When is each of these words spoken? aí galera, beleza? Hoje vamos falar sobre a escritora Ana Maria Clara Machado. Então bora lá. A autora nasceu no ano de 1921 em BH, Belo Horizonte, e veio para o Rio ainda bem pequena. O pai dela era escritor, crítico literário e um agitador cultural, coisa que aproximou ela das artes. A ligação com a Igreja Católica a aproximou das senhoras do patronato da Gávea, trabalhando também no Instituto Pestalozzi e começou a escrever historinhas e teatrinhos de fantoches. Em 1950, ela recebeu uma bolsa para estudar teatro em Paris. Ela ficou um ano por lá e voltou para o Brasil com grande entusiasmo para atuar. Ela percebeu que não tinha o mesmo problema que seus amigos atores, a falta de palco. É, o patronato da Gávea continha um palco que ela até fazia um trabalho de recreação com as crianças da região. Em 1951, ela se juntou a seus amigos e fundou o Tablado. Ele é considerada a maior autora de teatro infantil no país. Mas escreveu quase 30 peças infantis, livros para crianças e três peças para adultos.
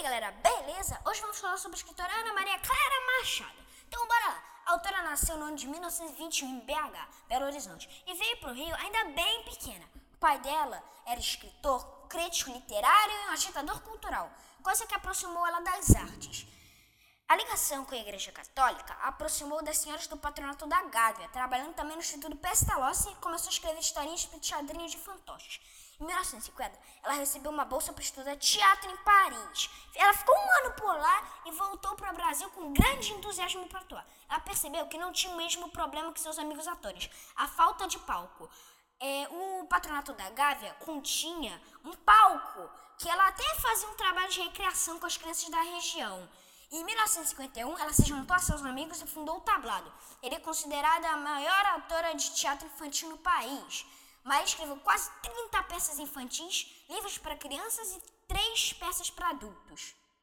aí 0.00 0.02
galera, 0.02 0.32
beleza? 0.32 0.98
Hoje 1.04 1.20
vamos 1.20 1.38
falar 1.38 1.58
sobre 1.58 1.76
a 1.76 1.80
escritora 1.80 2.10
Ana 2.10 2.32
Maria 2.32 2.58
Clara 2.58 3.18
Machado. 3.18 3.58
Então 3.86 4.08
bora 4.08 4.28
lá. 4.28 4.42
A 4.64 4.72
autora 4.72 5.02
nasceu 5.02 5.36
no 5.36 5.44
ano 5.44 5.56
de 5.56 5.66
1921 5.66 6.48
em 6.48 6.60
BH, 6.60 7.26
Belo 7.28 7.44
Horizonte, 7.44 8.02
e 8.06 8.14
veio 8.14 8.36
para 8.38 8.50
o 8.50 8.54
Rio 8.54 8.74
ainda 8.76 9.04
bem 9.10 9.42
pequena. 9.44 9.84
O 10.14 10.16
pai 10.16 10.38
dela 10.38 10.82
era 11.04 11.20
escritor, 11.20 11.84
crítico 12.08 12.50
literário 12.50 13.14
e 13.14 13.28
um 13.28 13.32
agitador 13.32 13.78
cultural, 13.82 14.32
coisa 14.62 14.86
que 14.86 14.94
aproximou 14.94 15.46
ela 15.46 15.60
das 15.60 15.94
artes. 15.94 16.46
A 17.28 17.36
ligação 17.36 17.84
com 17.84 17.94
a 17.94 17.98
Igreja 17.98 18.32
Católica 18.32 18.94
a 19.02 19.08
aproximou 19.08 19.62
das 19.62 19.78
senhoras 19.78 20.06
do 20.06 20.16
patronato 20.16 20.66
da 20.66 20.82
Gávea, 20.84 21.28
trabalhando 21.28 21.74
também 21.74 21.96
no 21.96 22.02
Instituto 22.02 22.36
Pestalozzi 22.36 23.10
e 23.10 23.16
começou 23.16 23.48
a 23.48 23.52
escrever 23.52 23.80
historinhas 23.80 24.26
e 24.32 24.40
teatrinhos 24.40 24.92
de 24.92 24.98
fantoches. 24.98 25.60
Em 26.00 26.04
1950, 26.06 26.78
ela 27.02 27.12
recebeu 27.12 27.52
uma 27.52 27.66
bolsa 27.66 27.92
para 27.92 28.02
estudar 28.02 28.34
teatro 28.36 28.90
em 28.90 28.96
Paris. 28.98 29.68
Ela 29.94 30.14
ficou 30.14 30.34
um 30.34 30.64
ano 30.64 30.74
por 30.74 30.94
lá 30.94 31.42
e 31.44 31.52
voltou 31.52 31.94
para 31.94 32.10
o 32.10 32.16
Brasil 32.16 32.48
com 32.50 32.72
grande 32.72 33.12
entusiasmo 33.12 33.68
para 33.68 33.80
atuar. 33.80 34.06
Ela 34.26 34.40
percebeu 34.40 34.86
que 34.86 34.96
não 34.96 35.12
tinha 35.12 35.30
o 35.34 35.36
mesmo 35.36 35.68
problema 35.68 36.10
que 36.10 36.20
seus 36.20 36.38
amigos 36.38 36.66
atores, 36.66 37.10
a 37.36 37.46
falta 37.46 37.86
de 37.86 37.98
palco. 37.98 38.48
É, 38.98 39.28
o 39.30 39.66
patronato 39.66 40.14
da 40.14 40.30
Gávea 40.30 40.74
continha 40.80 41.60
um 41.84 41.92
palco 41.92 42.70
que 42.98 43.08
ela 43.08 43.28
até 43.28 43.54
fazia 43.56 43.88
um 43.88 43.94
trabalho 43.94 44.30
de 44.30 44.40
recreação 44.40 44.98
com 44.98 45.06
as 45.06 45.18
crianças 45.18 45.50
da 45.50 45.60
região. 45.60 46.26
Em 46.72 46.84
1951, 46.84 47.78
ela 47.78 47.92
se 47.92 48.04
juntou 48.04 48.34
a 48.34 48.38
seus 48.38 48.64
amigos 48.64 49.02
e 49.02 49.06
fundou 49.06 49.36
o 49.36 49.40
Tablado. 49.40 49.92
Ele 50.22 50.36
é 50.36 50.40
considerada 50.40 51.08
a 51.10 51.16
maior 51.16 51.66
autora 51.66 52.14
de 52.14 52.30
teatro 52.32 52.66
infantil 52.66 53.10
no 53.10 53.18
país. 53.18 53.84
Mas 54.22 54.50
escreveu 54.50 54.76
quase 54.78 55.10
30 55.22 55.62
peças 55.64 55.98
infantis, 55.98 56.84
livros 56.88 57.18
para 57.18 57.36
crianças 57.36 57.92
e 57.92 58.02
três 58.28 58.72
peças 58.74 59.10
para 59.10 59.30
adultos. 59.30 59.94